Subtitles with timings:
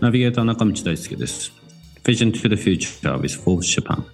[0.00, 1.50] ナビゲーター中道大輔です。
[2.04, 4.04] Vision to the Future with Forbes Japan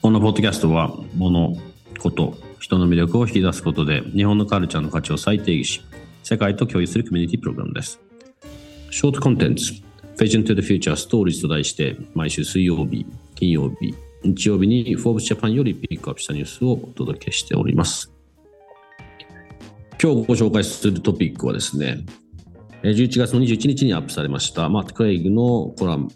[0.00, 1.58] このポッドキャストは物、
[1.98, 5.84] こと、人の魅力を引き出すことで日本のカルチャーの価値を再定義し
[6.22, 8.00] 世界と共有するコミュニティプログラムです。
[8.90, 9.74] ショートコンテンツ
[10.16, 13.04] Vision to the Future Stories と題して毎週水曜日、
[13.34, 18.15] 金曜日、日曜日に Forbes Japan よりピックアップしたニュースをお届けしております。
[20.02, 22.04] 今日ご紹介するトピックはですね、
[22.82, 26.08] 11月の21日にアップされましたマット・クレイグのコラム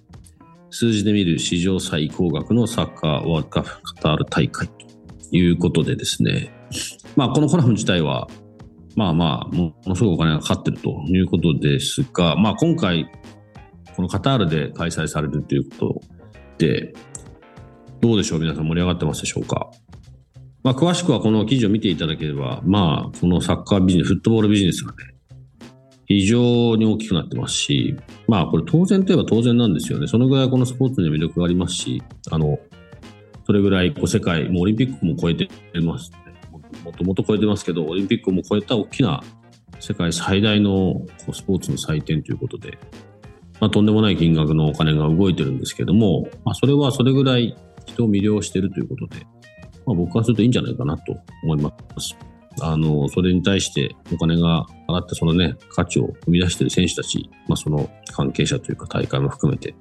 [0.70, 4.74] 数字で見る史上最高額のサッカーワールドカップカタール大会と
[5.32, 6.52] いうことでですね、
[7.16, 8.28] まあ、このコラム自体は
[8.96, 13.10] まあまあものすごくお金がかかってるということですが、まあ、今回
[13.96, 16.00] このカタールで開催されるということ
[16.58, 16.92] で
[18.00, 18.40] どうでしょう？
[18.40, 19.70] 皆さん盛り上がってますでしょうか？
[20.62, 25.14] まあ、詳しくはこの記事を見ていただければ、まあ、このサッカービジネス、フットボールビジネスがね、
[26.10, 30.08] 非常に大きくなってますし、まあこれ当然といえば当然なんですよね。
[30.08, 32.02] そのぐらいこのスポーツには魅力がありますし、
[32.32, 32.58] あの、
[33.46, 35.48] それぐらいこう世界、もうオリンピックも超えて
[35.80, 36.18] ます、ね。
[36.84, 39.22] もともと超えてますけど、オリンピックも超えた大きな
[39.78, 42.76] 世界最大のこうスポーツの祭典ということで、
[43.60, 49.26] まあ、とんでもない金額のお金が動いてるんですけども、まあ、それはそれぐらい人を魅了してるということで、
[49.90, 52.16] まあ、僕はするといいんじゃないかなと思います。
[52.60, 59.74] あの、それに対してお金が上がって、そのね、価値を生み出している選手たち、まあ、その関係者というか大会も含めて、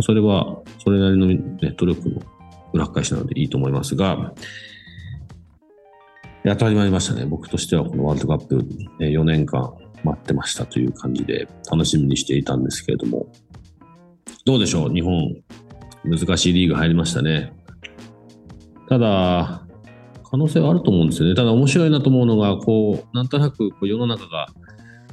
[0.00, 2.20] それはそれなりの、ね、努力の
[2.72, 4.34] 裏返しなのでいいと思いますが、
[6.44, 7.26] 当たり前りましたね。
[7.26, 8.66] 僕としてはこのワールドカップ
[9.00, 13.26] 4年間待ってましたという感じで楽しみにしていたんですけれども、
[14.44, 14.92] どうでしょう？
[14.92, 15.36] 日本、
[16.04, 17.52] 難しいリーグ入りましたね。
[18.88, 19.66] ただ、
[20.30, 21.34] 可能性はあると思うんですよね。
[21.34, 24.48] ただ面白いなと思うのが、こう、なんとなくこう世の中が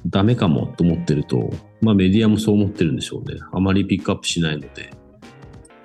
[0.08, 3.40] ダメかもと思ってると、まあメディアもそう思ってるんでしょうね。
[3.52, 4.92] あまりピックアップしないので、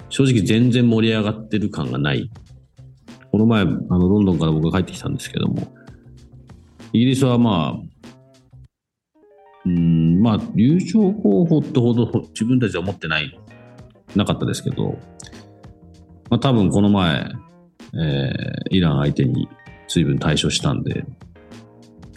[0.08, 2.30] 正直全然盛り上がってる感がない。
[3.30, 5.72] この前、あの、ロンドンから僕が帰ってきたんですけども、
[6.92, 7.90] イギリスはまあ、
[9.64, 13.38] うん、まあ、優勝候補ってほど自分たちは思ってない、
[14.16, 14.98] なかったですけど、
[16.28, 17.30] まあ多分この前、
[17.94, 19.48] えー、イラン相手に
[19.88, 21.04] 随分対処したんで、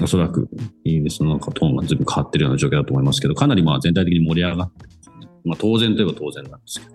[0.01, 0.49] おそらく
[0.83, 4.85] イギリスのなんかトーンが随分変わってるような状況だと思いますけど、かなりまあ全体的に盛り上がって、
[5.45, 6.93] まあ、当然といえば当然なんですけど、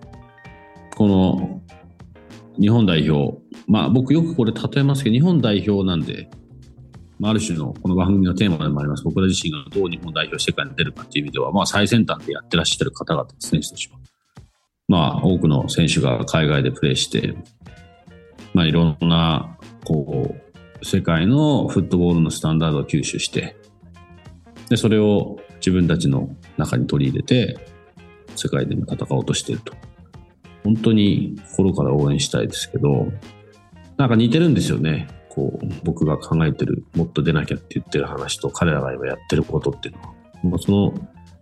[0.95, 1.61] この
[2.59, 6.29] 日本代表、まあ僕よくこれ例えますけど、日本代表なんで、
[7.21, 13.97] ある種のこの番組のテーマでもあります、僕ら自身がどう日本代表世界に出るかっていう意味では、まあ最先端でやってらっしゃる方々、選手たちは。
[14.87, 17.35] まあ多くの選手が海外でプレーして、
[18.53, 20.35] まあ、いろんなこ
[20.81, 23.55] う世界のフットボールのスタンダードを吸収して
[24.69, 27.59] でそれを自分たちの中に取り入れて
[28.35, 29.73] 世界でも戦おうとしてると。
[30.63, 33.07] 本当に心から応援したいですけど
[33.97, 35.07] なんか似てるんですよね。
[35.29, 40.93] こう僕が考えてるもっと出なきゃって言ってる話と彼らが今やってることっていうのは、まあ、その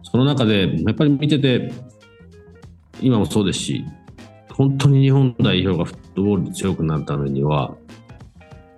[0.03, 1.71] その中でやっぱり見てて
[3.01, 3.85] 今もそうですし
[4.57, 7.75] 本当に日本代表がフットボールで強くなるためには、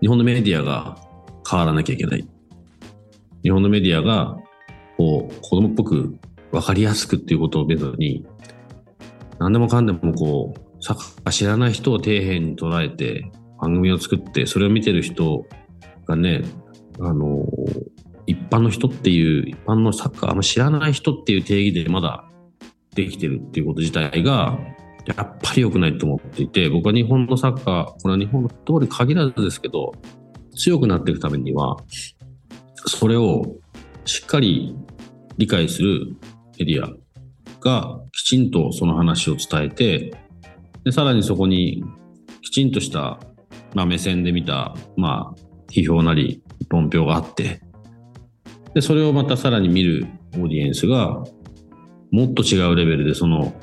[0.01, 0.97] 日本のメディアが
[1.49, 2.27] 変わらなきゃいけない。
[3.43, 4.37] 日本のメディアが、
[4.97, 6.19] こう、子供っぽく
[6.51, 8.25] 分かりやすくっていうことをめどに、
[9.39, 15.45] 何でもかんでもこう、サッカー知らない人を底辺に捉えて、番組を作って、それを見てる人
[16.05, 16.43] がね、
[16.99, 17.45] あの、
[18.27, 22.25] 一般の人っていう、一般のサッカーあんま知らない人っていう定義でまだ
[22.95, 24.59] できてるっていうこと自体が、
[25.05, 29.93] やっぱり良くないと思っていて、僕は日本のサッカー、これは日本のフットボールに限らずですけど、
[30.55, 31.77] 強くなっていくためには、
[32.85, 33.55] それを
[34.05, 34.75] しっかり
[35.37, 36.15] 理解する
[36.59, 36.89] エリア
[37.61, 40.13] がきちんとその話を伝えて、
[40.83, 41.83] でさらにそこに
[42.41, 43.19] きちんとした、
[43.73, 47.61] まあ、目線で見た、まあ、批評なり論評があって、
[48.73, 51.23] で、それをまたさらに見るオーディエンスが、
[52.11, 53.53] もっと違うレベルでその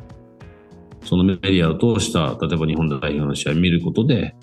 [1.07, 4.35] そのメディアを通した、例えば日本代表の試合を見ることで、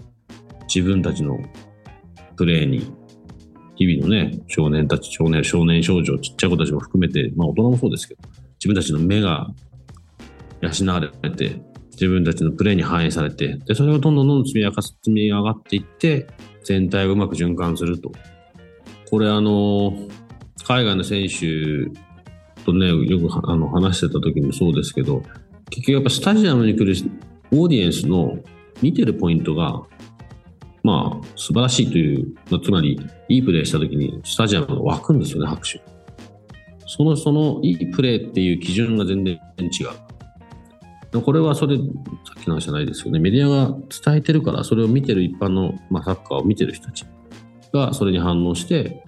[0.74, 1.38] 自分たちの
[2.38, 2.92] プレーに
[3.76, 8.22] 日々のね、少年たち、少年、少年少女、ちっちゃい子たちも含めて、まあ大人もそうですけど、
[8.60, 9.50] 自分たちの目が
[10.62, 11.62] 養われて、
[11.92, 16.28] 自分たちのプレーに反映されて、で、それがどんどんどんどん積み上がっていって、
[16.64, 18.12] 全体がうまく循環すると。
[19.10, 19.94] これあの、
[20.66, 21.92] 海外の選手
[22.64, 25.24] とね、よくあの話してた時もそうですけど、
[25.74, 26.94] 結局やっぱスタジアムに来る
[27.52, 28.38] オーディエンスの
[28.84, 29.82] 見てるポイントが、
[30.84, 35.82] まあ、素晴らしいという、まあつまり、いいプレーした時にスタジアムが湧くんですよね、拍手。
[36.86, 39.68] その、その、いいプレーっていう基準が全然違
[41.16, 41.22] う。
[41.22, 41.84] これはそれ、さ
[42.40, 43.18] っきの話じゃないですよね。
[43.20, 43.76] メディアが
[44.06, 47.06] 伝えてるから、それを見てる一般の、まあ、サッカーを見てる人たち
[47.74, 49.04] がそれに反応して、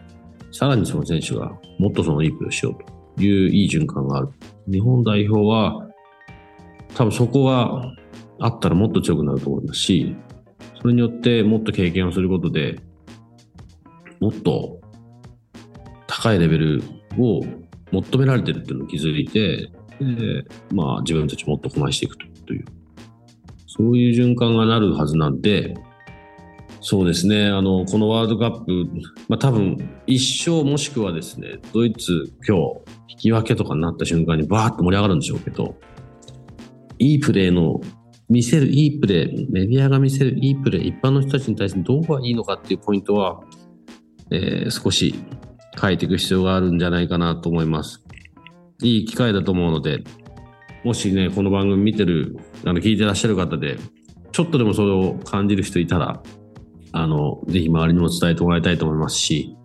[0.51, 2.75] さらにその選手がもっとそのいいプレーをしよう
[3.17, 4.29] といういい循環がある。
[4.67, 5.84] 日本代表は、
[6.95, 7.93] 多分そこが
[8.39, 10.15] あったらもっと強くなると思いますし、
[10.81, 12.79] それによってもっと経験をすることで、
[14.19, 14.79] もっと
[16.07, 16.83] 高いレベル
[17.17, 17.41] を
[17.91, 19.69] 求められてるっていうのを気づいて、
[19.99, 22.65] でまあ、自分たちもっとこなしていくという、
[23.67, 25.75] そういう循環がなるはずなんで、
[26.81, 28.87] そうですね、あのこのワールドカップ、
[29.27, 32.63] まあ、多分一勝もしくはですね、ドイツ、今日
[33.07, 35.75] 引き分けとかになった瞬間にバーッと盛り上がるんでしょうけど、
[36.99, 37.81] いいプレーの
[38.29, 43.41] 見せるいいプレー、メディアが見せるいいプレー、一般の人たちに対してどうがいいのかっていうポイントは、
[44.31, 45.13] えー、少し
[45.79, 48.03] 変えていく必要があるんじゃないかなと思います。
[48.81, 50.03] いい機会だと思うので、
[50.83, 53.77] もしね、この番組見てる、あの聞いてらっしゃる方で、
[54.31, 56.21] ちょっとでもそれを感じる人いたら、
[56.91, 59.55] あの、ぜひ周りにも伝えてもらいたいと思いますし、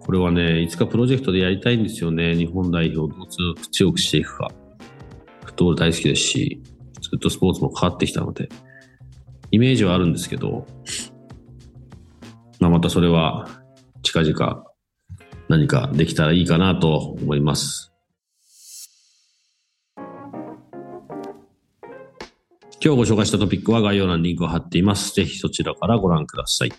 [0.00, 2.36] これはね、いつかプロジェクトでやりたいんですよね。
[2.36, 3.26] 日本代表をどう
[3.70, 4.52] 強くしていくか。
[5.44, 6.62] フットボール大好きですし、
[7.14, 8.48] ずっとスポーツも変わってきたので、
[9.52, 10.66] イメージはあるんですけど、
[12.58, 13.48] まあ、またそれは
[14.02, 14.64] 近々
[15.48, 17.92] 何かできたらいいかなと思います。
[22.84, 25.14] 今日ご紹介したトピックは概要欄にリンクを貼っています。
[25.14, 26.72] ぜひそちらからご覧ください。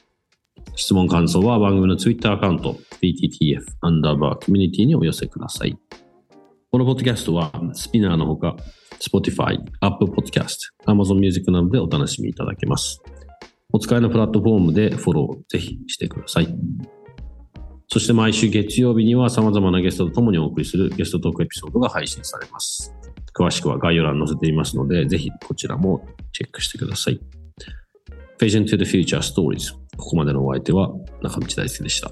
[0.76, 5.78] 質問感想は番組の Twitter アカウント PTTF アンダーバーコミュニティにお寄せください。
[6.72, 8.58] このポッドキャストはスピナーのほか
[9.00, 13.02] Spotify、Apple Podcast、Amazon Music などでお楽しみいただけます。
[13.72, 16.56] お使いのプラットフォームでフォローぜひしてください。
[17.88, 22.94] そして毎週月曜日には様々なゲストと共にお送りするゲストトークエピソードが配信されます。
[23.38, 27.20] 詳しくは概要欄に載せていますので、ぜひこちらもチェックしてください。
[28.40, 30.92] Vision to the Future Stories ここまでのお相手は
[31.22, 32.12] 中道大輔でした。